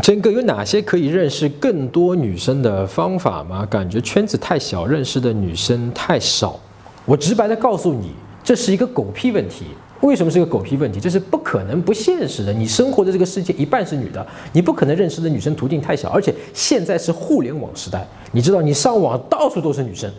[0.00, 3.66] 真哥有哪些可以认识更多女生的方法吗？
[3.66, 6.58] 感觉圈子太小，认识的女生太少。
[7.04, 9.66] 我直白的告诉你，这是一个狗屁问题。
[10.00, 10.98] 为什么是个狗屁问题？
[10.98, 12.50] 这是不可能不现实的。
[12.52, 16.08] 你生活的这个世界一半是女的，你不可能认识的女生途径太小。
[16.08, 20.10] 而且现在是互联网时代，你知道你上网到处都是女生，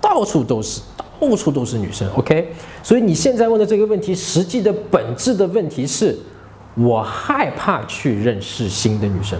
[0.00, 2.08] 到处都是，到处都是女生。
[2.14, 2.48] OK，
[2.82, 6.16] 所以你现在问的这个问题，实际的本质的问题是，
[6.78, 9.38] 我害怕去认识新的女生，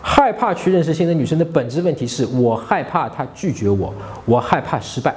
[0.00, 3.92] 害怕去认识新的女生的本质问题是我害怕她拒绝我，
[4.24, 5.14] 我害怕失败。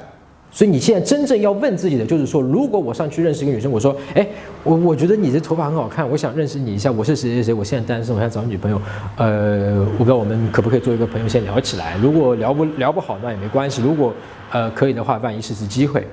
[0.51, 4.27] 所以你现在真正要问自己的就是说，如果我上去认识一个女生，我说，哎，
[4.63, 8.81] 我我觉得你的头发很好看，我想认识你一下，我是谁谁谁，我现在单身，我想找女朋友，
[9.15, 11.95] 呃，我不知道我们可不可以做一个朋友，先聊起来。
[12.01, 13.81] 如果聊不聊不好，那也没关系。
[13.83, 14.11] 如果
[14.49, 16.05] 呃可以的话，万一是次机会。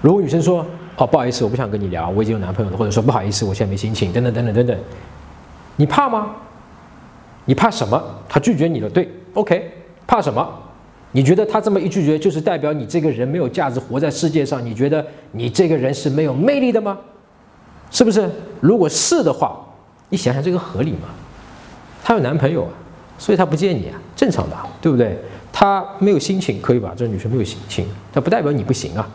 [0.00, 0.64] 如果女生说，
[0.96, 4.78] 哦，不好意思，我不想跟你聊，我已经有男朋友了，或者说不好意思，我现在没心情，等等等等等等，
[5.76, 6.30] 你怕吗？
[7.44, 8.02] 你怕什么？
[8.28, 9.70] 他拒绝你了，对，OK，
[10.06, 10.48] 怕什么？
[11.12, 14.64] 你觉得他这么一拒绝，就是代表你这个人没有价值，活在世界上？
[14.64, 16.96] 你觉得你这个人是没有魅力的吗？
[17.90, 18.30] 是不是？
[18.60, 19.58] 如果是的话，
[20.10, 21.08] 你想想这个合理吗？
[22.04, 22.70] 她有男朋友啊，
[23.18, 25.18] 所以她不见你啊，正常的，对不对？
[25.52, 26.92] 她没有心情，可以吧？
[26.96, 29.08] 这女生没有心情，那不代表你不行啊。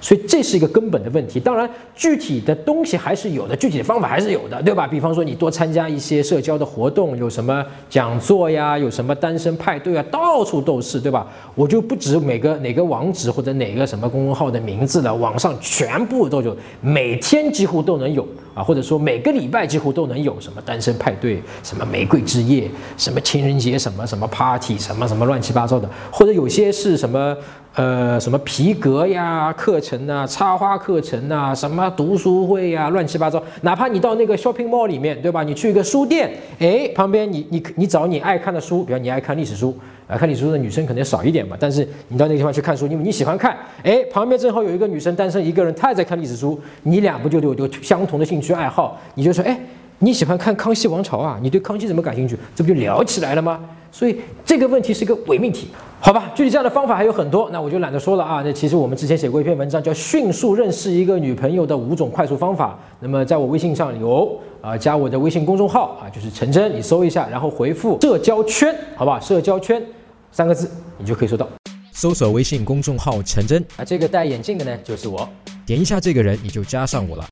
[0.00, 1.40] 所以这是一个根本的问题。
[1.40, 4.86] 当然，具体的东西还是有的，具体的方法还是有的，对吧？
[4.86, 11.26] 比方说，你多参加一些社交的活动，有什么讲座呀，有什么单身派对啊，到处都是，对吧？
[11.54, 27.36] 我就不止每个哪个网址或者哪个什么公众号的名字了，网上全部都有，每天几乎都能有啊，或者说每个礼拜几乎都能有什么单身派对，什么玫瑰之夜，什么情人节，什么什么 party，什么什么乱七八糟的，或者有些是什么。
[27.76, 33.42] 呃，什么皮革呀课程呐，插花课程呐，什么读书会呀，乱七八糟。
[33.60, 35.42] 哪怕你到那个 shopping mall 里面，对吧？
[35.42, 39.76] 你去一个书店，哎，旁边你你你找你爱看的书，比如你爱看历史书，
[40.08, 41.54] 啊，看历史书的女生可能少一点吧。
[41.60, 48.98] 但是你到那个地方去看书，因为你喜欢看，哎，旁边正好有一个女生单身一个人，她也在看历史书，你俩不就有有相同的兴趣爱好？
[49.16, 49.54] 你就说，哎，
[49.98, 51.38] 你喜欢看《康熙王朝》啊？
[51.40, 52.36] 你对康熙怎么感兴趣？
[52.54, 53.58] 这不就聊起来了吗？
[53.90, 55.68] 所以这个问题是一个伪命题。
[55.98, 58.42] 好吧，具体这样的方法还有很多，那我就懒得说了啊。
[58.44, 62.78] 那其实我们之前写过一篇文章，叫《迅速认识一个女朋友的五种快速方法》。
[63.00, 69.82] 那么在我微信上有啊，加我的微信公众号啊，就是陈真，你搜一下，然后回复“社交圈”，好吧，“社交圈”
[70.30, 71.48] 三个字，你就可以收到。
[71.90, 75.26] 搜索微信公众号陈真啊，这个戴眼镜的呢，就是我。
[75.64, 77.24] 点一下这个人，你就加上我了。